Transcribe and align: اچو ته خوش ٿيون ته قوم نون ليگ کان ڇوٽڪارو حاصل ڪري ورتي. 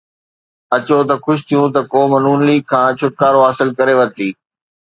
اچو 0.75 0.97
ته 1.07 1.15
خوش 1.23 1.39
ٿيون 1.47 1.67
ته 1.75 1.81
قوم 1.91 2.11
نون 2.25 2.39
ليگ 2.47 2.61
کان 2.71 2.87
ڇوٽڪارو 2.99 3.39
حاصل 3.45 3.69
ڪري 3.77 3.93
ورتي. 3.99 4.29